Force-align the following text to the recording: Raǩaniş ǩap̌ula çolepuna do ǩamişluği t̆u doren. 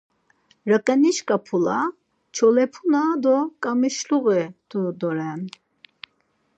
Raǩaniş 0.69 1.17
ǩap̌ula 1.27 1.79
çolepuna 2.35 3.03
do 3.23 3.37
ǩamişluği 3.61 4.43
t̆u 4.69 4.81
doren. 4.99 5.41